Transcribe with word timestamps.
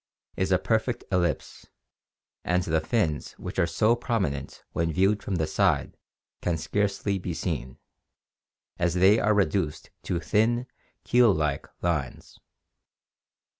59) 0.31 0.43
is 0.43 0.51
a 0.51 0.57
perfect 0.57 1.03
ellipse, 1.11 1.67
and 2.43 2.63
the 2.63 2.81
fins 2.81 3.33
which 3.33 3.59
are 3.59 3.67
so 3.67 3.95
prominent 3.95 4.63
when 4.71 4.91
viewed 4.91 5.21
from 5.21 5.35
the 5.35 5.45
side 5.45 5.95
can 6.41 6.57
scarcely 6.57 7.19
be 7.19 7.35
seen, 7.35 7.77
as 8.79 8.95
they 8.95 9.19
are 9.19 9.35
reduced 9.35 9.91
to 10.01 10.19
thin 10.19 10.65
keel 11.03 11.31
like 11.31 11.67
lines. 11.83 12.39